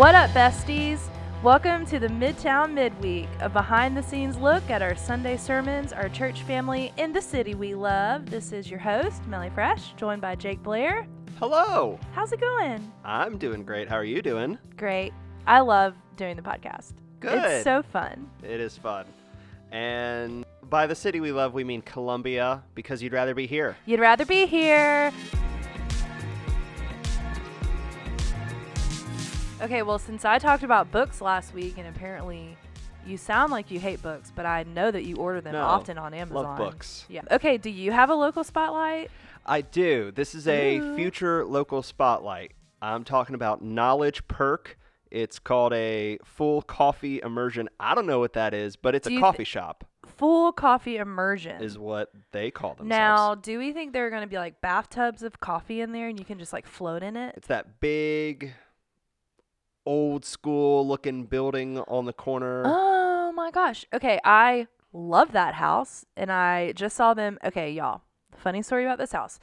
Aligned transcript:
What 0.00 0.14
up, 0.14 0.30
besties? 0.30 0.98
Welcome 1.42 1.84
to 1.84 1.98
the 1.98 2.08
Midtown 2.08 2.72
Midweek, 2.72 3.28
a 3.40 3.50
behind 3.50 3.94
the 3.94 4.02
scenes 4.02 4.38
look 4.38 4.70
at 4.70 4.80
our 4.80 4.96
Sunday 4.96 5.36
sermons, 5.36 5.92
our 5.92 6.08
church 6.08 6.40
family, 6.44 6.90
in 6.96 7.12
the 7.12 7.20
city 7.20 7.54
we 7.54 7.74
love. 7.74 8.30
This 8.30 8.52
is 8.52 8.70
your 8.70 8.80
host, 8.80 9.26
Melly 9.26 9.50
Fresh, 9.50 9.92
joined 9.98 10.22
by 10.22 10.36
Jake 10.36 10.62
Blair. 10.62 11.06
Hello. 11.38 12.00
How's 12.14 12.32
it 12.32 12.40
going? 12.40 12.90
I'm 13.04 13.36
doing 13.36 13.62
great. 13.62 13.90
How 13.90 13.96
are 13.96 14.04
you 14.04 14.22
doing? 14.22 14.56
Great. 14.78 15.12
I 15.46 15.60
love 15.60 15.94
doing 16.16 16.34
the 16.34 16.42
podcast. 16.42 16.94
Good. 17.20 17.34
It's 17.36 17.64
so 17.64 17.82
fun. 17.82 18.26
It 18.42 18.58
is 18.58 18.78
fun. 18.78 19.04
And 19.70 20.46
by 20.70 20.86
the 20.86 20.94
city 20.94 21.20
we 21.20 21.30
love, 21.30 21.52
we 21.52 21.62
mean 21.62 21.82
Columbia 21.82 22.62
because 22.74 23.02
you'd 23.02 23.12
rather 23.12 23.34
be 23.34 23.46
here. 23.46 23.76
You'd 23.84 24.00
rather 24.00 24.24
be 24.24 24.46
here. 24.46 25.12
Okay, 29.62 29.82
well, 29.82 29.98
since 29.98 30.24
I 30.24 30.38
talked 30.38 30.62
about 30.62 30.90
books 30.90 31.20
last 31.20 31.52
week, 31.52 31.76
and 31.76 31.86
apparently 31.86 32.56
you 33.06 33.16
sound 33.18 33.52
like 33.52 33.70
you 33.70 33.78
hate 33.78 34.00
books, 34.02 34.32
but 34.34 34.46
I 34.46 34.62
know 34.62 34.90
that 34.90 35.04
you 35.04 35.16
order 35.16 35.40
them 35.42 35.52
No, 35.52 35.62
often 35.62 35.98
on 35.98 36.14
Amazon. 36.14 36.44
Love 36.44 36.56
books. 36.56 37.04
Yeah. 37.10 37.22
Okay, 37.30 37.58
do 37.58 37.68
you 37.68 37.92
have 37.92 38.08
a 38.08 38.14
local 38.14 38.42
spotlight? 38.42 39.10
I 39.44 39.60
do. 39.60 40.12
This 40.12 40.34
is 40.34 40.48
a 40.48 40.78
Ooh. 40.78 40.96
future 40.96 41.44
local 41.44 41.82
spotlight. 41.82 42.52
I'm 42.80 43.04
talking 43.04 43.34
about 43.34 43.62
Knowledge 43.62 44.26
Perk. 44.28 44.78
It's 45.10 45.38
called 45.38 45.74
a 45.74 46.18
full 46.24 46.62
coffee 46.62 47.20
immersion. 47.20 47.68
I 47.78 47.94
don't 47.94 48.06
know 48.06 48.20
what 48.20 48.32
that 48.34 48.54
is, 48.54 48.76
but 48.76 48.94
it's 48.94 49.08
Do 49.08 49.12
a 49.12 49.16
you 49.16 49.20
coffee 49.20 49.44
shop, 49.44 49.84
Full 50.06 50.52
coffee 50.52 50.96
immersion. 50.96 51.60
is 51.62 51.76
what 51.78 52.10
they 52.32 52.50
call 52.50 52.70
themselves. 52.74 52.88
now, 52.88 53.34
do 53.34 53.58
we 53.58 53.72
think 53.72 53.92
there 53.92 54.06
are 54.06 54.10
going 54.10 54.22
to 54.22 54.28
be 54.28 54.38
like 54.38 54.60
bathtubs 54.62 55.22
of 55.22 55.40
coffee 55.40 55.80
in 55.82 55.92
there 55.92 56.08
and 56.08 56.18
you 56.18 56.24
can 56.24 56.38
just 56.38 56.52
like 56.52 56.66
float 56.66 57.02
in 57.02 57.16
it? 57.16 57.34
it's 57.36 57.48
that 57.48 57.80
big, 57.80 58.52
old 59.86 60.24
school 60.24 60.86
looking 60.86 61.24
building 61.24 61.78
on 61.80 62.04
the 62.04 62.12
corner. 62.12 62.62
Oh 62.66 63.32
my 63.32 63.50
gosh. 63.50 63.84
Okay, 63.92 64.18
I 64.24 64.66
love 64.92 65.32
that 65.32 65.54
house 65.54 66.04
and 66.16 66.30
I 66.32 66.72
just 66.72 66.96
saw 66.96 67.14
them. 67.14 67.38
Okay, 67.44 67.70
y'all. 67.72 68.02
Funny 68.36 68.62
story 68.62 68.84
about 68.84 68.98
this 68.98 69.12
house. 69.12 69.38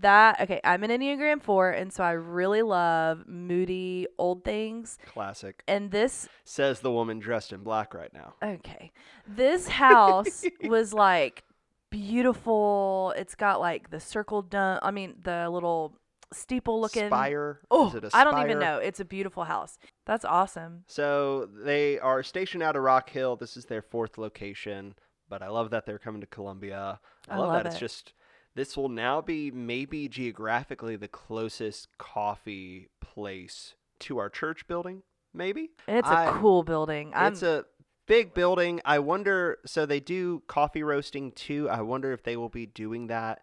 That 0.00 0.40
okay, 0.40 0.58
I'm 0.64 0.82
an 0.84 0.90
Enneagram 0.90 1.42
4 1.42 1.70
and 1.70 1.92
so 1.92 2.02
I 2.02 2.12
really 2.12 2.62
love 2.62 3.24
moody 3.26 4.06
old 4.18 4.42
things. 4.44 4.98
Classic. 5.06 5.62
And 5.68 5.90
this 5.90 6.28
Says 6.44 6.80
the 6.80 6.90
woman 6.90 7.18
dressed 7.18 7.52
in 7.52 7.60
black 7.60 7.92
right 7.92 8.12
now. 8.14 8.34
okay. 8.42 8.90
This 9.26 9.68
house 9.68 10.44
was 10.64 10.94
like 10.94 11.44
beautiful. 11.90 13.12
It's 13.16 13.34
got 13.34 13.60
like 13.60 13.90
the 13.90 14.00
circle 14.00 14.42
dome, 14.42 14.78
I 14.82 14.90
mean 14.90 15.16
the 15.22 15.48
little 15.50 15.94
steeple 16.32 16.80
looking 16.80 17.06
Spire. 17.06 17.60
Oh, 17.70 17.92
it 17.94 18.10
I 18.12 18.24
don't 18.24 18.42
even 18.42 18.58
know. 18.58 18.78
It's 18.78 19.00
a 19.00 19.04
beautiful 19.04 19.44
house. 19.44 19.78
That's 20.06 20.24
awesome. 20.24 20.84
So 20.86 21.46
they 21.46 21.98
are 21.98 22.22
stationed 22.22 22.62
out 22.62 22.76
of 22.76 22.82
Rock 22.82 23.10
Hill. 23.10 23.36
This 23.36 23.56
is 23.56 23.66
their 23.66 23.82
fourth 23.82 24.18
location, 24.18 24.94
but 25.28 25.42
I 25.42 25.48
love 25.48 25.70
that 25.70 25.86
they're 25.86 25.98
coming 25.98 26.20
to 26.20 26.26
Columbia. 26.26 27.00
I, 27.28 27.34
I 27.34 27.38
love, 27.38 27.52
that 27.52 27.66
it's 27.66 27.78
just 27.78 28.12
this 28.54 28.76
will 28.76 28.88
now 28.88 29.20
be 29.20 29.50
maybe 29.50 30.08
geographically 30.08 30.96
the 30.96 31.08
closest 31.08 31.88
coffee 31.98 32.88
place 33.00 33.74
to 34.00 34.18
our 34.18 34.28
church 34.28 34.66
building, 34.66 35.02
maybe. 35.32 35.70
And 35.86 35.98
it's 35.98 36.08
a 36.08 36.12
I- 36.12 36.38
cool 36.38 36.62
building. 36.62 37.12
I'm 37.14 37.32
It's 37.32 37.42
a 37.42 37.64
big 38.06 38.34
building. 38.34 38.80
I 38.84 38.98
wonder 38.98 39.58
so 39.64 39.86
they 39.86 40.00
do 40.00 40.42
coffee 40.46 40.82
roasting 40.82 41.32
too. 41.32 41.68
I 41.68 41.80
wonder 41.82 42.12
if 42.12 42.22
they 42.22 42.36
will 42.36 42.48
be 42.48 42.66
doing 42.66 43.06
that 43.06 43.42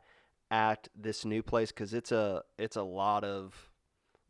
at 0.51 0.87
this 0.95 1.25
new 1.25 1.43
place 1.43 1.71
cuz 1.71 1.93
it's 1.93 2.11
a 2.11 2.43
it's 2.57 2.75
a 2.75 2.81
lot 2.83 3.23
of 3.23 3.69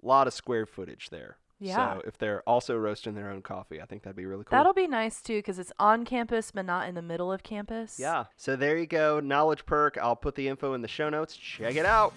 lot 0.01 0.27
of 0.27 0.33
square 0.33 0.65
footage 0.65 1.09
there. 1.09 1.37
Yeah. 1.61 1.95
So 1.95 2.01
if 2.07 2.17
they're 2.17 2.41
also 2.47 2.77
roasting 2.77 3.15
their 3.15 3.29
own 3.29 3.41
coffee, 3.41 3.81
I 3.81 3.85
think 3.85 4.03
that'd 4.03 4.15
be 4.15 4.25
really 4.25 4.45
cool. 4.45 4.57
That'll 4.57 4.73
be 4.73 4.87
nice 4.87 5.21
too 5.21 5.39
because 5.39 5.59
it's 5.59 5.73
on 5.77 6.05
campus 6.05 6.51
but 6.51 6.65
not 6.65 6.87
in 6.87 6.95
the 6.95 7.01
middle 7.01 7.31
of 7.33 7.43
campus. 7.43 7.97
yeah. 7.99 8.25
So 8.37 8.55
there 8.55 8.77
you 8.77 8.87
go. 8.87 9.19
Knowledge 9.19 9.65
perk. 9.65 9.97
I'll 9.97 10.15
put 10.15 10.35
the 10.35 10.47
info 10.47 10.73
in 10.73 10.81
the 10.81 10.87
show 10.87 11.09
notes. 11.09 11.35
Check 11.35 11.75
it 11.75 11.85
out. 11.85 12.13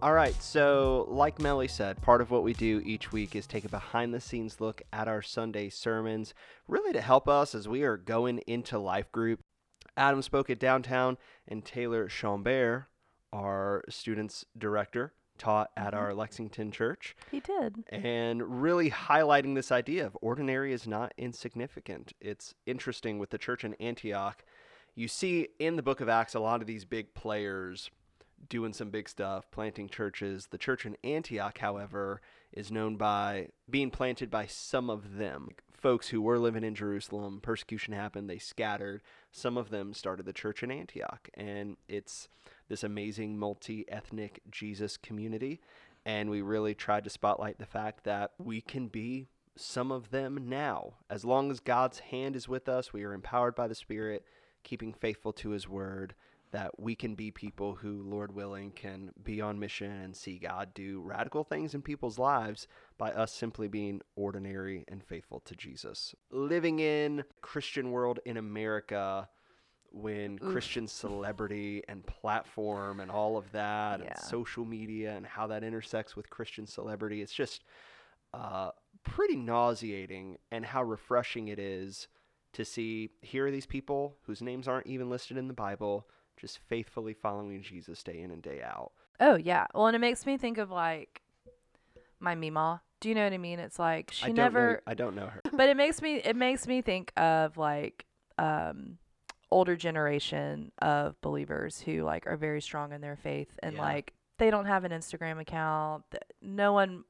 All 0.00 0.12
right, 0.12 0.40
so 0.40 1.06
like 1.10 1.40
Melly 1.40 1.66
said, 1.66 2.00
part 2.02 2.20
of 2.20 2.30
what 2.30 2.44
we 2.44 2.52
do 2.52 2.80
each 2.84 3.10
week 3.10 3.34
is 3.34 3.48
take 3.48 3.64
a 3.64 3.68
behind 3.68 4.14
the 4.14 4.20
scenes 4.20 4.60
look 4.60 4.80
at 4.92 5.08
our 5.08 5.22
Sunday 5.22 5.70
sermons, 5.70 6.34
really 6.68 6.92
to 6.92 7.00
help 7.00 7.26
us 7.28 7.52
as 7.52 7.66
we 7.66 7.82
are 7.82 7.96
going 7.96 8.38
into 8.46 8.78
life 8.78 9.10
group. 9.10 9.40
Adam 9.96 10.22
spoke 10.22 10.50
at 10.50 10.60
downtown, 10.60 11.18
and 11.48 11.64
Taylor 11.64 12.08
Chambert, 12.08 12.84
our 13.32 13.82
students 13.88 14.44
director, 14.56 15.14
taught 15.36 15.70
at 15.76 15.94
Mhm. 15.94 15.96
our 15.96 16.14
Lexington 16.14 16.70
church 16.70 17.16
He 17.32 17.40
did. 17.40 17.84
and 17.88 18.62
really 18.62 18.90
highlighting 18.90 19.56
this 19.56 19.72
idea 19.72 20.06
of 20.06 20.16
ordinary 20.22 20.72
is 20.72 20.86
not 20.86 21.12
insignificant. 21.16 22.12
It's 22.20 22.54
interesting 22.66 23.18
with 23.18 23.30
the 23.30 23.38
church 23.38 23.64
in 23.64 23.74
Antioch. 23.74 24.44
You 24.94 25.08
see 25.08 25.48
in 25.58 25.74
the 25.76 25.82
book 25.82 26.00
of 26.00 26.08
Acts 26.08 26.34
a 26.36 26.40
lot 26.40 26.60
of 26.60 26.66
these 26.68 26.84
big 26.84 27.14
players 27.14 27.90
doing 28.48 28.72
some 28.72 28.90
big 28.90 29.08
stuff, 29.08 29.50
planting 29.50 29.88
churches. 29.88 30.48
The 30.50 30.58
church 30.58 30.86
in 30.86 30.96
Antioch, 31.02 31.58
however, 31.58 32.20
is 32.52 32.70
known 32.70 32.96
by 32.96 33.48
being 33.68 33.90
planted 33.90 34.30
by 34.30 34.46
some 34.46 34.90
of 34.90 35.16
them. 35.16 35.48
Folks 35.72 36.08
who 36.08 36.20
were 36.20 36.38
living 36.38 36.64
in 36.64 36.74
Jerusalem, 36.74 37.40
persecution 37.40 37.94
happened, 37.94 38.28
they 38.28 38.38
scattered. 38.38 39.02
Some 39.30 39.56
of 39.56 39.70
them 39.70 39.94
started 39.94 40.26
the 40.26 40.32
church 40.32 40.62
in 40.62 40.70
Antioch, 40.70 41.28
and 41.34 41.76
it's 41.88 42.28
this 42.68 42.82
amazing 42.82 43.38
multi 43.38 43.84
ethnic 43.88 44.40
Jesus 44.50 44.96
community 44.96 45.60
and 46.08 46.30
we 46.30 46.40
really 46.40 46.74
tried 46.74 47.04
to 47.04 47.10
spotlight 47.10 47.58
the 47.58 47.66
fact 47.66 48.04
that 48.04 48.32
we 48.38 48.62
can 48.62 48.88
be 48.88 49.28
some 49.56 49.92
of 49.92 50.10
them 50.10 50.48
now. 50.48 50.94
As 51.10 51.22
long 51.22 51.50
as 51.50 51.60
God's 51.60 51.98
hand 51.98 52.34
is 52.34 52.48
with 52.48 52.66
us, 52.66 52.94
we 52.94 53.04
are 53.04 53.12
empowered 53.12 53.54
by 53.54 53.68
the 53.68 53.74
Spirit, 53.74 54.24
keeping 54.62 54.94
faithful 54.94 55.34
to 55.34 55.50
His 55.50 55.68
word, 55.68 56.14
that 56.50 56.78
we 56.80 56.94
can 56.94 57.14
be 57.14 57.30
people 57.30 57.74
who, 57.74 58.02
Lord 58.02 58.34
willing, 58.34 58.70
can 58.70 59.10
be 59.22 59.40
on 59.40 59.58
mission 59.58 59.90
and 59.90 60.16
see 60.16 60.38
God 60.38 60.72
do 60.74 61.00
radical 61.00 61.44
things 61.44 61.74
in 61.74 61.82
people's 61.82 62.18
lives 62.18 62.66
by 62.96 63.10
us 63.12 63.32
simply 63.32 63.68
being 63.68 64.00
ordinary 64.16 64.84
and 64.88 65.02
faithful 65.04 65.40
to 65.40 65.54
Jesus. 65.54 66.14
Living 66.30 66.78
in 66.80 67.24
Christian 67.42 67.90
world 67.90 68.20
in 68.24 68.36
America 68.36 69.28
when 69.90 70.38
Oof. 70.42 70.52
Christian 70.52 70.86
celebrity 70.86 71.82
and 71.88 72.06
platform 72.06 73.00
and 73.00 73.10
all 73.10 73.36
of 73.36 73.50
that 73.52 74.00
Yeah. 74.00 74.06
and 74.06 74.18
social 74.18 74.64
media 74.64 75.16
and 75.16 75.26
how 75.26 75.46
that 75.48 75.64
intersects 75.64 76.14
with 76.16 76.28
Christian 76.30 76.66
celebrity, 76.66 77.22
it's 77.22 77.32
just 77.32 77.64
uh, 78.34 78.70
pretty 79.02 79.36
nauseating 79.36 80.38
and 80.50 80.64
how 80.66 80.82
refreshing 80.82 81.48
it 81.48 81.58
is 81.58 82.08
to 82.52 82.64
see 82.64 83.10
here 83.22 83.46
are 83.46 83.50
these 83.50 83.66
people 83.66 84.16
whose 84.22 84.42
names 84.42 84.68
aren't 84.68 84.86
even 84.86 85.08
listed 85.10 85.36
in 85.36 85.48
the 85.48 85.54
Bible, 85.54 86.08
just 86.38 86.58
faithfully 86.68 87.12
following 87.14 87.62
Jesus 87.62 88.02
day 88.02 88.20
in 88.20 88.30
and 88.30 88.42
day 88.42 88.62
out. 88.62 88.92
Oh 89.20 89.36
yeah. 89.36 89.66
Well, 89.74 89.86
and 89.86 89.96
it 89.96 90.00
makes 90.00 90.24
me 90.26 90.36
think 90.38 90.58
of 90.58 90.70
like 90.70 91.22
my 92.20 92.34
Mima. 92.34 92.82
Do 93.00 93.08
you 93.08 93.14
know 93.14 93.24
what 93.24 93.32
I 93.32 93.38
mean? 93.38 93.58
It's 93.58 93.78
like 93.78 94.10
she 94.12 94.26
I 94.26 94.32
never. 94.32 94.72
know, 94.72 94.78
I 94.86 94.94
don't 94.94 95.14
know 95.14 95.26
her. 95.26 95.40
but 95.52 95.68
it 95.68 95.76
makes 95.76 96.00
me 96.02 96.16
it 96.16 96.36
makes 96.36 96.66
me 96.66 96.82
think 96.82 97.12
of 97.16 97.56
like 97.56 98.06
um 98.38 98.98
older 99.50 99.76
generation 99.76 100.70
of 100.80 101.20
believers 101.20 101.80
who 101.80 102.02
like 102.02 102.26
are 102.26 102.36
very 102.36 102.60
strong 102.60 102.92
in 102.92 103.00
their 103.00 103.16
faith 103.16 103.48
and 103.62 103.76
Yeah. 103.76 103.82
like 103.82 104.12
they 104.38 104.50
don't 104.50 104.66
have 104.66 104.84
an 104.84 104.92
Instagram 104.92 105.40
account. 105.40 106.04
No 106.42 106.72
one 106.72 107.04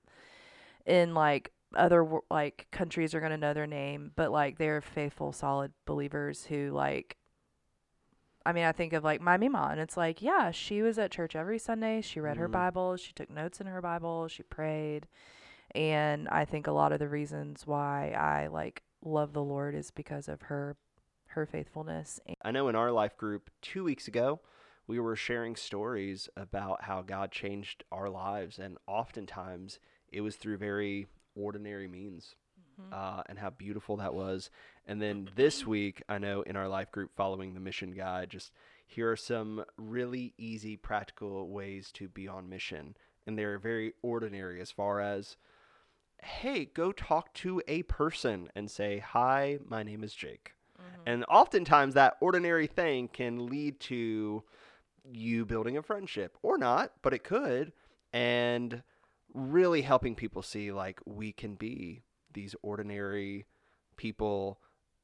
in 0.86 1.12
like 1.14 1.52
other 1.76 2.06
like 2.30 2.66
countries 2.70 3.14
are 3.14 3.20
going 3.20 3.32
to 3.32 3.36
know 3.36 3.52
their 3.52 3.66
name, 3.66 4.12
but 4.16 4.30
like 4.30 4.56
they're 4.56 4.80
faithful 4.80 5.32
solid 5.32 5.72
believers 5.84 6.46
who 6.46 6.70
like 6.70 7.17
I 8.48 8.52
mean, 8.54 8.64
I 8.64 8.72
think 8.72 8.94
of 8.94 9.04
like 9.04 9.20
my 9.20 9.36
Mima, 9.36 9.68
and 9.70 9.78
it's 9.78 9.94
like, 9.94 10.22
yeah, 10.22 10.50
she 10.52 10.80
was 10.80 10.98
at 10.98 11.10
church 11.10 11.36
every 11.36 11.58
Sunday. 11.58 12.00
She 12.00 12.18
read 12.18 12.38
her 12.38 12.48
Mhm. 12.48 12.52
Bible. 12.52 12.96
She 12.96 13.12
took 13.12 13.28
notes 13.28 13.60
in 13.60 13.66
her 13.66 13.82
Bible. 13.82 14.26
She 14.26 14.42
prayed. 14.42 15.06
And 15.74 16.26
I 16.30 16.46
think 16.46 16.66
a 16.66 16.72
lot 16.72 16.92
of 16.92 16.98
the 16.98 17.10
reasons 17.10 17.66
why 17.66 18.12
I 18.12 18.46
like 18.46 18.82
love 19.02 19.34
the 19.34 19.42
Lord 19.44 19.74
is 19.74 19.90
because 19.90 20.28
of 20.28 20.40
her 20.42 20.78
her 21.32 21.44
faithfulness. 21.44 22.20
And 22.24 22.36
I 22.42 22.50
know 22.52 22.68
in 22.68 22.74
our 22.74 22.90
life 22.90 23.18
group 23.18 23.50
two 23.60 23.84
weeks 23.84 24.08
ago, 24.08 24.40
we 24.86 24.98
were 24.98 25.14
sharing 25.14 25.54
stories 25.54 26.30
about 26.34 26.84
how 26.84 27.02
God 27.02 27.30
changed 27.30 27.84
our 27.92 28.08
lives, 28.08 28.58
and 28.58 28.78
oftentimes 28.86 29.78
it 30.10 30.22
was 30.22 30.36
through 30.36 30.56
very 30.56 31.06
ordinary 31.34 31.86
means, 31.86 32.34
uh, 32.92 33.22
and 33.28 33.38
how 33.38 33.50
beautiful 33.50 33.96
that 33.96 34.14
was. 34.14 34.50
And 34.86 35.00
then 35.02 35.28
this 35.36 35.66
week, 35.66 36.02
I 36.08 36.18
know 36.18 36.42
in 36.42 36.56
our 36.56 36.68
life 36.68 36.90
group 36.90 37.10
following 37.16 37.54
the 37.54 37.60
mission 37.60 37.90
guide, 37.92 38.30
just 38.30 38.52
here 38.86 39.10
are 39.10 39.16
some 39.16 39.64
really 39.76 40.32
easy, 40.38 40.76
practical 40.76 41.48
ways 41.48 41.90
to 41.92 42.08
be 42.08 42.26
on 42.28 42.48
mission. 42.48 42.96
And 43.26 43.38
they're 43.38 43.58
very 43.58 43.92
ordinary 44.02 44.60
as 44.60 44.70
far 44.70 45.00
as, 45.00 45.36
hey, 46.22 46.64
go 46.64 46.92
talk 46.92 47.34
to 47.34 47.60
a 47.68 47.82
person 47.84 48.48
and 48.54 48.70
say, 48.70 48.98
hi, 48.98 49.58
my 49.66 49.82
name 49.82 50.02
is 50.02 50.14
Jake. 50.14 50.54
And 51.06 51.24
oftentimes 51.28 51.94
that 51.94 52.16
ordinary 52.20 52.66
thing 52.66 53.08
can 53.08 53.46
lead 53.46 53.80
to 53.80 54.42
you 55.12 55.44
building 55.44 55.76
a 55.76 55.82
friendship 55.82 56.38
or 56.42 56.56
not, 56.56 56.92
but 57.02 57.12
it 57.12 57.24
could. 57.24 57.72
And 58.12 58.82
really 59.34 59.82
helping 59.82 60.14
people 60.14 60.42
see 60.42 60.72
like 60.72 61.00
we 61.04 61.32
can 61.32 61.54
be 61.54 62.02
these 62.32 62.54
ordinary 62.62 63.46
people 63.96 64.60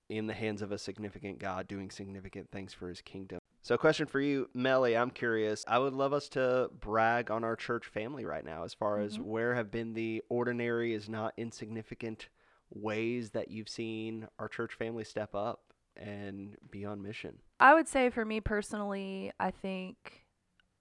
in 0.08 0.26
the 0.26 0.34
hands 0.34 0.62
of 0.62 0.70
a 0.70 0.78
significant 0.78 1.38
God 1.38 1.66
doing 1.66 1.90
significant 1.90 2.50
things 2.50 2.72
for 2.74 2.88
his 2.88 3.00
kingdom. 3.00 3.38
So, 3.62 3.78
question 3.78 4.06
for 4.06 4.20
you, 4.20 4.50
Melly. 4.52 4.94
I'm 4.94 5.10
curious. 5.10 5.64
I 5.66 5.78
would 5.78 5.94
love 5.94 6.12
us 6.12 6.28
to 6.30 6.68
brag 6.78 7.30
on 7.30 7.44
our 7.44 7.56
church 7.56 7.86
family 7.86 8.26
right 8.26 8.44
now 8.44 8.64
as 8.64 8.74
far 8.74 9.00
as 9.00 9.16
Mhm. 9.16 9.22
where 9.22 9.54
have 9.54 9.70
been 9.70 9.94
the 9.94 10.22
ordinary 10.28 10.92
is 10.92 11.08
not 11.08 11.32
insignificant 11.38 12.28
ways 12.68 13.30
that 13.30 13.48
you've 13.50 13.68
seen 13.70 14.28
our 14.38 14.48
church 14.48 14.74
family 14.74 15.04
step 15.04 15.34
up 15.34 15.72
and 15.96 16.58
be 16.70 16.84
on 16.84 17.00
mission. 17.00 17.40
I 17.58 17.72
would 17.72 17.88
say 17.88 18.10
for 18.10 18.24
me 18.26 18.40
personally, 18.40 19.32
I 19.40 19.50
think 19.50 20.26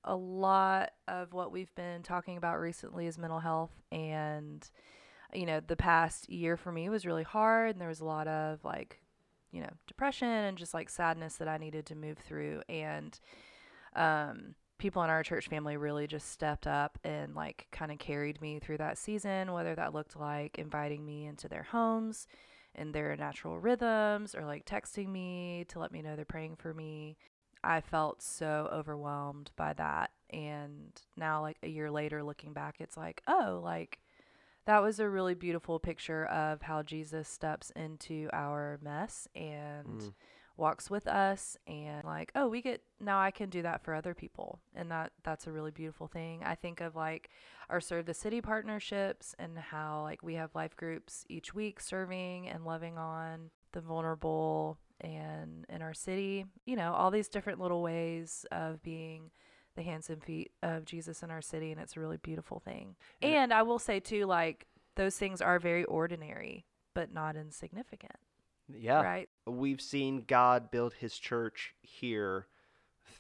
a 0.04 0.16
lot 0.16 0.92
of 1.08 1.32
what 1.32 1.54
we've 1.54 1.74
been 1.76 2.04
talking 2.04 2.36
about 2.36 2.60
recently 2.60 3.08
is 3.08 3.18
mental 3.18 3.40
health 3.40 3.82
and 3.94 4.70
you 5.36 5.46
know, 5.46 5.60
the 5.60 5.76
past 5.76 6.30
year 6.30 6.58
for 6.58 6.72
me 6.72 6.90
was 6.90 7.06
really 7.06 7.24
hard 7.24 7.72
and 7.72 7.82
there 7.82 7.90
was 7.90 8.02
a 8.02 8.06
lot 8.06 8.28
of 8.28 8.64
like, 8.64 9.02
you 9.52 9.62
know, 9.62 9.70
depression 9.88 10.28
and 10.28 10.58
just 10.58 10.74
like 10.74 10.90
sadness 10.90 11.36
that 11.36 11.48
I 11.48 11.58
needed 11.58 11.86
to 11.88 11.96
move 11.96 12.18
through 12.18 12.62
and 12.70 13.20
um 13.96 14.56
people 14.80 15.04
in 15.04 15.10
our 15.10 15.24
church 15.24 15.48
family 15.48 15.78
really 15.78 16.08
just 16.08 16.30
stepped 16.32 16.68
up 16.68 16.98
and 17.06 17.36
like 17.36 17.68
kind 17.72 17.92
of 17.92 18.00
carried 18.00 18.42
me 18.42 18.60
through 18.60 18.78
that 18.78 18.98
season, 18.98 19.54
whether 19.54 19.76
that 19.76 19.94
looked 19.94 20.20
like 20.20 20.58
inviting 20.58 21.06
me 21.06 21.26
into 21.26 21.48
their 21.48 21.64
homes 21.64 22.28
and 22.76 22.94
their 22.94 23.16
natural 23.16 23.60
rhythms 23.60 24.36
or 24.36 24.46
like 24.46 24.66
texting 24.66 25.08
me 25.08 25.66
to 25.70 25.80
let 25.80 25.92
me 25.92 26.02
know 26.02 26.16
they're 26.16 26.26
praying 26.26 26.56
for 26.56 26.74
me. 26.74 27.16
I 27.64 27.80
felt 27.80 28.22
so 28.22 28.68
overwhelmed 28.74 29.52
by 29.56 29.74
that. 29.74 30.12
And 30.32 30.92
now, 31.16 31.42
like 31.42 31.58
a 31.64 31.70
year 31.70 31.90
later, 31.90 32.22
looking 32.24 32.52
back, 32.52 32.76
it's 32.80 32.98
like, 32.98 33.22
oh, 33.28 33.62
like 33.64 34.00
that 34.66 34.82
was 34.82 35.00
a 35.00 35.10
really 35.10 35.34
beautiful 35.36 35.80
picture 35.80 36.26
of 36.26 36.62
how 36.62 36.84
Jesus 36.84 37.28
steps 37.28 37.72
into 37.76 38.30
our 38.34 38.80
mess 38.82 39.28
and 39.36 39.86
Mm. 39.88 40.14
walks 40.56 40.88
with 40.90 41.08
us 41.08 41.58
and 41.66 42.04
like 42.04 42.32
oh 42.36 42.48
we 42.48 42.62
get 42.62 42.84
now 43.00 43.20
I 43.20 43.32
can 43.32 43.50
do 43.50 43.64
that 43.64 43.84
for 43.84 43.96
other 43.96 44.14
people 44.14 44.60
and 44.76 44.92
that 44.92 45.12
that's 45.24 45.48
a 45.48 45.52
really 45.52 45.72
beautiful 45.72 46.08
thing. 46.08 46.44
I 46.44 46.54
think 46.56 46.80
of 46.80 46.96
like 46.96 47.30
our 47.70 47.82
serve 47.82 48.06
the 48.06 48.14
city 48.14 48.40
partnerships 48.40 49.34
and 49.40 49.58
how 49.58 50.04
like 50.04 50.22
we 50.22 50.36
have 50.36 50.54
life 50.54 50.76
groups 50.76 51.26
each 51.28 51.54
week 51.56 51.80
serving 51.80 52.48
and 52.48 52.66
loving 52.66 52.98
on 53.00 53.50
the 53.72 53.82
vulnerable 53.82 54.78
and 55.02 55.66
in 55.70 55.82
our 55.82 55.94
city, 55.96 56.46
you 56.66 56.76
know, 56.76 56.94
all 56.94 57.10
these 57.10 57.28
different 57.28 57.60
little 57.60 57.82
ways 57.82 58.46
of 58.52 58.82
being 58.84 59.32
the 59.76 59.82
hands 59.84 60.10
and 60.10 60.24
feet 60.24 60.52
of 60.62 60.86
Jesus 60.86 61.24
in 61.24 61.32
our 61.32 61.42
city 61.42 61.72
and 61.72 61.80
it's 61.82 61.96
a 61.98 62.00
really 62.00 62.18
beautiful 62.18 62.60
thing. 62.60 62.96
And 63.22 63.34
And 63.34 63.54
I 63.54 63.62
will 63.64 63.80
say 63.80 64.00
too 64.00 64.26
like 64.26 64.68
those 64.96 65.18
things 65.18 65.42
are 65.42 65.60
very 65.60 65.84
ordinary 65.86 66.66
but 66.94 67.12
not 67.12 67.36
insignificant, 67.36 68.18
Yeah. 68.70 69.02
right? 69.02 69.30
We've 69.48 69.82
seen 69.82 70.26
God 70.28 70.70
build 70.70 70.94
his 70.94 71.18
church 71.18 71.74
here 71.82 72.48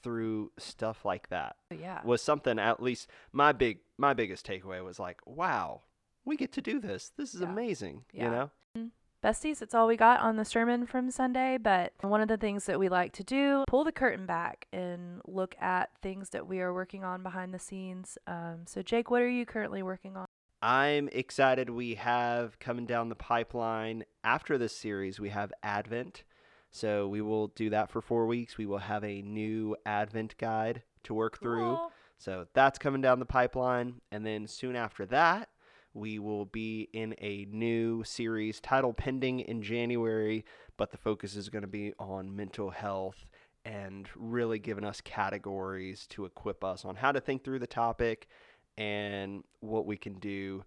through 0.02 0.52
stuff 0.58 1.06
like 1.06 1.30
that. 1.30 1.56
Oh, 1.72 1.76
yeah. 1.76 2.02
Was 2.04 2.22
something 2.22 2.60
at 2.60 2.82
least 2.82 3.10
my 3.32 3.52
big 3.52 3.80
my 3.98 4.14
biggest 4.14 4.46
takeaway 4.46 4.84
was 4.84 5.00
like, 5.00 5.20
wow, 5.26 5.82
we 6.26 6.38
get 6.38 6.52
to 6.54 6.62
do 6.62 6.80
this. 6.80 7.12
This 7.18 7.34
is 7.34 7.42
Yeah. 7.42 7.50
amazing, 7.50 8.06
you 8.14 8.30
know? 8.30 8.52
Besties, 9.24 9.62
it's 9.62 9.74
all 9.74 9.88
we 9.88 9.96
got 9.96 10.20
on 10.20 10.36
the 10.36 10.44
sermon 10.44 10.86
from 10.86 11.10
Sunday, 11.10 11.58
but 11.58 11.94
one 12.02 12.20
of 12.20 12.28
the 12.28 12.36
things 12.36 12.66
that 12.66 12.78
we 12.78 12.90
like 12.90 13.14
to 13.14 13.24
do, 13.24 13.64
pull 13.68 13.86
the 13.86 13.92
curtain 13.94 14.25
back 14.25 14.68
and 14.74 15.22
look 15.25 15.56
at 15.62 15.92
things 16.02 16.31
that 16.31 16.46
we 16.46 16.60
are 16.60 16.74
working 16.74 17.06
on 17.06 17.24
behind 17.24 17.54
the 17.54 17.60
scenes. 17.60 18.18
Um, 18.28 18.64
so 18.66 18.81
Jake, 18.81 19.10
what 19.10 19.22
are 19.22 19.30
you 19.30 19.46
currently 19.46 19.81
working 19.81 20.18
on? 20.18 20.25
I'm 20.62 21.08
excited 21.14 21.70
we 21.70 21.96
have 21.96 22.60
coming 22.60 22.86
down 22.86 23.08
the 23.08 23.16
pipeline 23.16 24.04
after 24.25 24.58
this 24.58 24.75
series 24.75 25.22
we 25.22 25.30
have 25.30 25.54
Advent. 25.64 26.24
So 26.69 27.08
we 27.08 27.22
will 27.22 27.48
do 27.48 27.69
that 27.69 27.90
for 27.90 28.02
4 28.02 28.28
weeks. 28.28 28.58
We 28.58 28.66
will 28.66 28.80
have 28.80 29.06
a 29.06 29.22
new 29.22 29.78
Advent 29.86 30.38
guide 30.38 30.84
to 31.04 31.14
work 31.14 31.40
through. 31.40 31.78
So 32.18 32.48
that's 32.54 32.78
coming 32.78 33.02
down 33.02 33.19
the 33.19 33.26
pipeline. 33.26 34.02
And 34.12 34.26
then 34.26 34.48
soon 34.48 34.76
after 34.76 35.06
that, 35.06 35.48
we 35.94 36.19
will 36.19 36.45
be 36.45 36.90
in 36.94 37.16
a 37.19 37.45
new 37.51 38.04
series, 38.04 38.60
title 38.60 38.94
pending 38.94 39.42
in 39.42 39.62
January, 39.62 40.44
but 40.78 40.92
the 40.92 40.98
focus 40.98 41.36
is 41.36 41.50
going 41.50 41.62
to 41.62 41.68
be 41.68 41.94
on 42.00 42.36
mental 42.36 42.72
health 42.72 43.25
and 43.66 44.10
really 44.16 44.60
giving 44.60 44.84
us 44.84 45.01
categories 45.01 46.06
to 46.07 46.25
equip 46.25 46.63
us 46.63 46.84
on 46.84 46.95
how 46.95 47.12
to 47.12 47.22
think 47.22 47.44
through 47.44 47.60
the 47.60 47.68
topic 47.68 48.28
and 48.78 49.44
what 49.62 49.86
we 49.86 49.95
can 49.95 50.13
do 50.16 50.63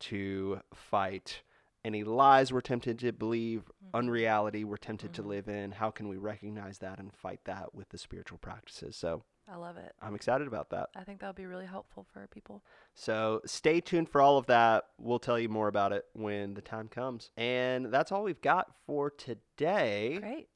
to 0.00 0.60
fight 0.74 1.42
any 1.84 2.02
lies 2.04 2.52
we're 2.52 2.60
tempted 2.60 2.98
to 2.98 3.12
believe, 3.12 3.62
Mhm. 3.82 3.88
unreality 3.94 4.64
we're 4.64 4.76
tempted 4.76 5.12
to 5.14 5.22
Mhm. 5.22 5.26
live 5.26 5.48
in. 5.48 5.72
How 5.72 5.90
can 5.90 6.08
we 6.08 6.16
recognize 6.16 6.78
that 6.78 6.98
and 6.98 7.12
fight 7.12 7.44
that 7.44 7.74
with 7.74 7.90
the 7.90 7.98
spiritual 7.98 8.38
practices? 8.38 8.96
So 8.96 9.22
I 9.50 9.56
love 9.56 9.76
it. 9.76 9.92
I'm 10.00 10.14
excited 10.14 10.46
about 10.46 10.70
that. 10.70 10.90
I 10.94 11.02
think 11.02 11.20
that'll 11.20 11.32
be 11.32 11.46
really 11.46 11.66
helpful 11.66 12.06
for 12.12 12.26
people. 12.28 12.62
So 12.94 13.40
stay 13.44 13.80
tuned 13.80 14.08
for 14.08 14.20
all 14.20 14.38
of 14.38 14.46
that. 14.46 14.84
We'll 14.98 15.18
tell 15.18 15.38
you 15.38 15.48
more 15.48 15.66
about 15.66 15.92
it 15.92 16.04
when 16.12 16.54
the 16.54 16.60
time 16.60 16.88
comes. 16.88 17.30
And 17.36 17.86
that's 17.86 18.12
all 18.12 18.22
we've 18.22 18.40
got 18.40 18.68
for 18.86 19.10
today. 19.10 20.18
Great. 20.20 20.48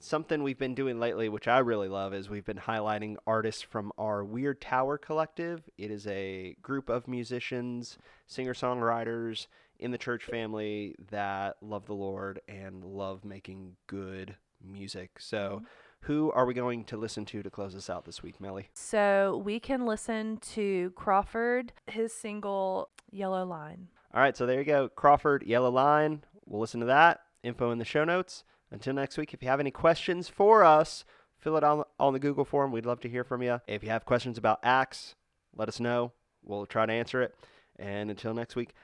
Something 0.00 0.42
we've 0.42 0.58
been 0.58 0.74
doing 0.76 0.98
lately, 0.98 1.28
which 1.28 1.48
I 1.48 1.58
really 1.58 1.88
love, 1.88 2.14
is 2.14 2.30
we've 2.30 2.44
been 2.44 2.56
highlighting 2.56 3.16
artists 3.26 3.62
from 3.62 3.92
our 3.98 4.24
Weird 4.24 4.60
Tower 4.60 4.96
collective. 4.96 5.68
It 5.76 5.90
is 5.90 6.06
a 6.06 6.56
group 6.62 6.88
of 6.88 7.08
musicians, 7.08 7.98
singer 8.26 8.54
songwriters 8.54 9.48
in 9.78 9.90
the 9.90 9.98
church 9.98 10.24
family 10.24 10.94
that 11.10 11.56
love 11.60 11.86
the 11.86 11.94
Lord 11.94 12.40
and 12.48 12.84
love 12.84 13.24
making 13.24 13.76
good 13.88 14.36
music. 14.64 15.18
So, 15.18 15.56
mm-hmm. 15.56 15.64
Who 16.00 16.30
are 16.32 16.46
we 16.46 16.54
going 16.54 16.84
to 16.84 16.96
listen 16.96 17.24
to 17.26 17.42
to 17.42 17.50
close 17.50 17.74
us 17.74 17.90
out 17.90 18.04
this 18.04 18.22
week, 18.22 18.40
Melly? 18.40 18.68
So 18.74 19.42
we 19.44 19.60
can 19.60 19.84
listen 19.84 20.38
to 20.52 20.90
Crawford, 20.90 21.72
his 21.86 22.12
single 22.12 22.90
Yellow 23.10 23.44
Line. 23.44 23.88
All 24.14 24.20
right, 24.20 24.36
so 24.36 24.46
there 24.46 24.58
you 24.58 24.64
go. 24.64 24.88
Crawford, 24.88 25.42
Yellow 25.42 25.70
Line. 25.70 26.24
We'll 26.46 26.60
listen 26.60 26.80
to 26.80 26.86
that. 26.86 27.20
Info 27.42 27.70
in 27.70 27.78
the 27.78 27.84
show 27.84 28.04
notes. 28.04 28.44
Until 28.70 28.94
next 28.94 29.18
week, 29.18 29.32
if 29.32 29.42
you 29.42 29.48
have 29.48 29.60
any 29.60 29.70
questions 29.70 30.28
for 30.28 30.64
us, 30.64 31.04
fill 31.38 31.56
it 31.56 31.64
on, 31.64 31.84
on 31.98 32.12
the 32.12 32.18
Google 32.18 32.44
form. 32.44 32.72
We'd 32.72 32.86
love 32.86 33.00
to 33.00 33.08
hear 33.08 33.24
from 33.24 33.42
you. 33.42 33.60
If 33.66 33.82
you 33.82 33.90
have 33.90 34.04
questions 34.04 34.38
about 34.38 34.60
Acts, 34.62 35.14
let 35.56 35.68
us 35.68 35.80
know. 35.80 36.12
We'll 36.42 36.66
try 36.66 36.86
to 36.86 36.92
answer 36.92 37.22
it. 37.22 37.34
And 37.78 38.10
until 38.10 38.34
next 38.34 38.56
week, 38.56 38.74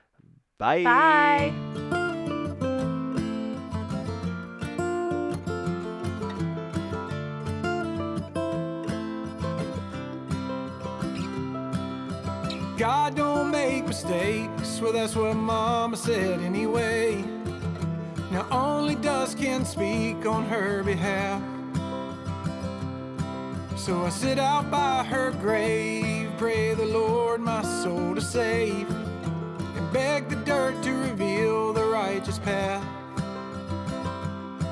bye. 0.58 0.84
Bye. 0.84 2.03
Mistakes. 13.94 14.80
Well, 14.80 14.92
that's 14.92 15.14
what 15.14 15.36
Mama 15.36 15.96
said 15.96 16.40
anyway. 16.40 17.22
Now 18.32 18.44
only 18.50 18.96
dust 18.96 19.38
can 19.38 19.64
speak 19.64 20.26
on 20.26 20.44
her 20.46 20.82
behalf. 20.82 21.40
So 23.76 24.04
I 24.04 24.08
sit 24.08 24.40
out 24.40 24.68
by 24.68 25.04
her 25.04 25.30
grave, 25.30 26.32
pray 26.38 26.74
the 26.74 26.86
Lord 26.86 27.40
my 27.40 27.62
soul 27.62 28.16
to 28.16 28.20
save, 28.20 28.90
and 29.76 29.92
beg 29.92 30.28
the 30.28 30.36
dirt 30.36 30.82
to 30.82 30.90
reveal 30.90 31.72
the 31.72 31.84
righteous 31.84 32.40
path. 32.40 32.84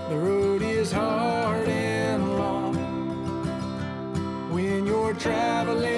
The 0.09 0.17
road 0.17 0.63
is 0.63 0.91
hard 0.91 1.69
and 1.69 2.39
long 2.39 2.75
when 4.53 4.85
you're 4.85 5.15
traveling 5.15 5.92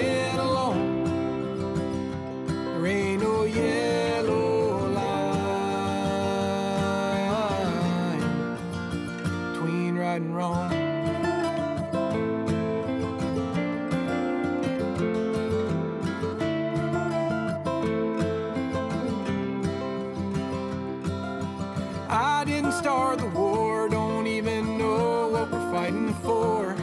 didn't 22.45 22.73
start 22.73 23.17
the 23.17 23.25
war, 23.27 23.89
don't 23.89 24.27
even 24.27 24.77
know 24.77 25.27
what 25.29 25.51
we're 25.51 25.71
fighting 25.71 26.13
for. 26.15 26.75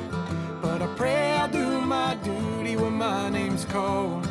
But 0.61 0.83
I 0.83 0.87
pray 0.97 1.33
I'll 1.33 1.49
do 1.49 1.81
my 1.81 2.17
duty 2.17 2.77
when 2.77 2.95
my 2.95 3.31
name's 3.31 3.65
called. 3.65 4.29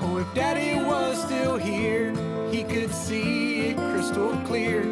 Oh, 0.00 0.18
if 0.18 0.34
Daddy 0.34 0.82
was 0.82 1.22
still 1.22 1.56
here, 1.56 2.14
he 2.50 2.64
could 2.64 2.90
see 2.90 3.68
it 3.68 3.76
crystal 3.76 4.34
clear. 4.46 4.82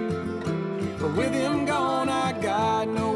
But 0.98 1.16
with 1.16 1.32
him 1.32 1.64
gone, 1.64 2.10
I 2.10 2.32
got 2.40 2.88
no 2.88 3.15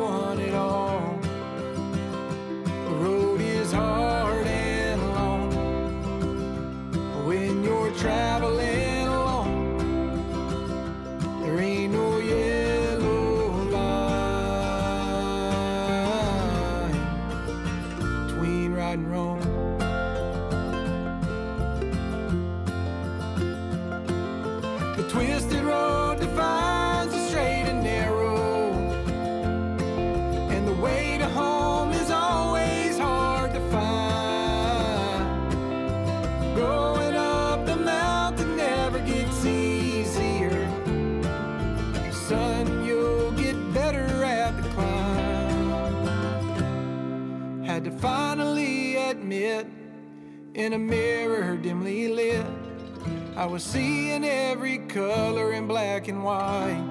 finally 48.40 48.97
admit, 48.97 49.66
in 50.54 50.73
a 50.73 50.78
mirror 50.78 51.59
dimly 51.59 52.09
lit, 52.09 52.47
I 53.37 53.44
was 53.44 53.62
seeing 53.62 54.25
every 54.25 54.78
color 54.78 55.52
in 55.52 55.66
black 55.66 56.09
and 56.09 56.25
white. 56.25 56.82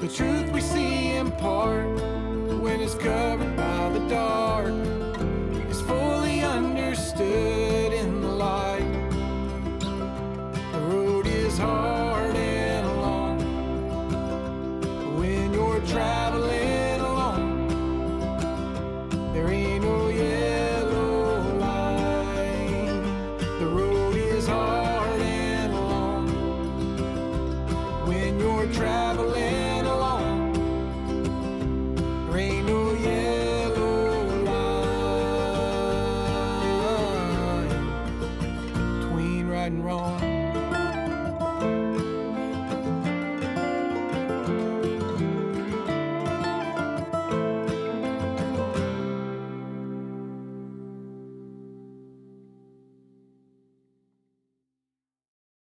The 0.00 0.08
truth 0.08 0.50
we 0.50 0.60
see 0.60 1.12
in 1.14 1.30
part 1.30 1.86
when 2.60 2.80
it's 2.80 2.96
covered 2.96 3.56
by 3.56 3.88
the 3.90 4.04
dark 4.08 4.74
is 5.70 5.80
fully 5.82 6.40
understood 6.40 7.73